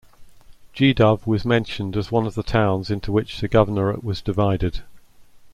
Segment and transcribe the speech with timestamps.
[0.75, 4.79] Gdov was mentioned as one of the towns into which the governorate was divided.